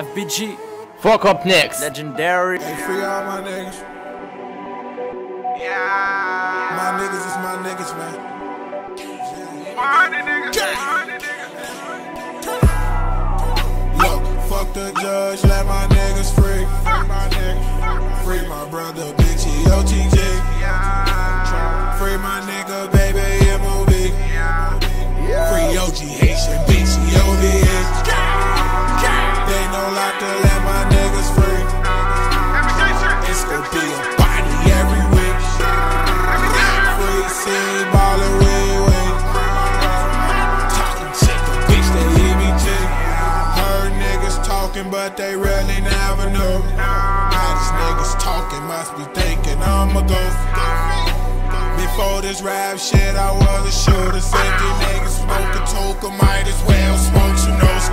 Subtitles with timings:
[0.00, 0.56] FBG,
[0.98, 1.82] Fuck up next.
[1.82, 2.58] legendary.
[2.58, 3.78] Hey, free all my niggas.
[5.60, 6.76] Yeah.
[6.78, 8.16] My niggas is my niggas, man.
[13.98, 16.64] Look, fuck the judge, let my niggas free.
[16.84, 18.24] Free my niggas.
[18.24, 20.18] Free my brother, bitchy OTG.
[21.98, 23.26] Free my nigga, baby
[23.62, 23.92] MOB.
[25.50, 26.19] Free OG
[30.64, 31.64] my niggas free.
[33.30, 35.38] It's gonna be a body every week.
[36.96, 39.06] Free scene ballin' way, way.
[40.76, 42.88] Talking shit, the bitch they hear me chick.
[43.58, 46.56] Heard niggas talking, but they really never knew.
[46.76, 50.38] Now these niggas talking, must be thinking I'm a ghost.
[51.80, 54.20] Before this rap shit, I was a shooter.
[54.20, 57.88] Said these niggas smoking toke, might as well smoke some nose.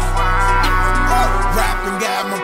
[1.57, 2.39] Rapping got my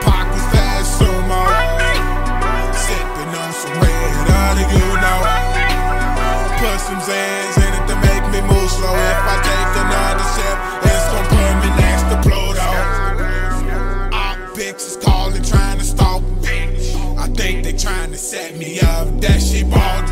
[6.84, 8.92] some Zans in it to make me move slow.
[8.92, 10.58] If I take another sip,
[10.92, 12.70] it's gonna put me next to Pluto.
[14.12, 16.58] Our bitches calling, trying to stalk me.
[17.17, 19.08] I think they trying to set me up.
[19.22, 20.08] That shit balled.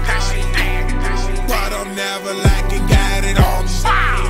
[1.52, 3.64] But I'm never lacking, got it on.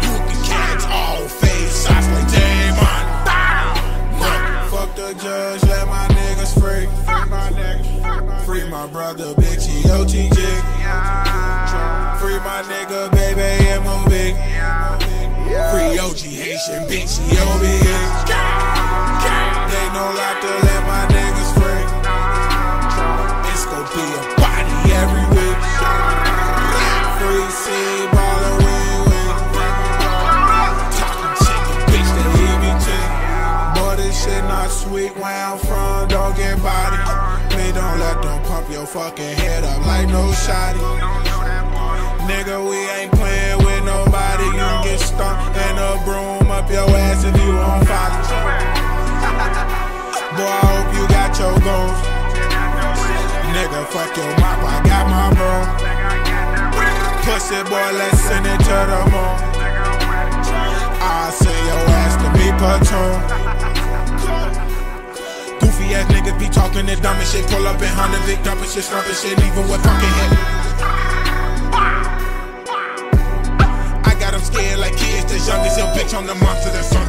[0.02, 2.30] You can catch all face shots like.
[4.20, 4.42] Look,
[4.74, 6.88] fuck the judge, let my niggas free.
[8.46, 11.41] Free my brother, bitchy OTG.
[12.22, 13.50] Free my nigga, baby
[13.82, 14.14] MOB.
[15.74, 18.30] Free OG Haitian, bitchy OBS.
[19.74, 21.82] They no like to let my niggas free.
[23.50, 25.58] It's gon' be a body every week.
[27.18, 27.74] Free C,
[28.14, 29.34] ballin' win win.
[31.42, 32.12] Chicken, bitch,
[32.62, 33.10] me chick.
[33.74, 37.02] Boy, this shit not sweet where I'm from, don't get body.
[37.58, 41.41] Me don't let them pump your fucking head up like no shotty.
[42.32, 44.48] Nigga, we ain't playing with nobody.
[44.56, 48.24] You get stunk and a broom up your ass if you on fire.
[50.40, 52.00] Boy, I hope you got your goals.
[53.52, 55.68] Nigga, fuck your mop, I got my broom.
[57.28, 59.36] Pussy boy, let's send it to the moon.
[61.04, 63.20] I'll send your ass to be platoon.
[65.60, 67.46] Goofy ass niggas be talking that dumb shit.
[67.52, 70.61] Pull up in Honda Vic, dumping shit, slumping shit, even with fucking hit.
[76.14, 77.01] On the monster that's.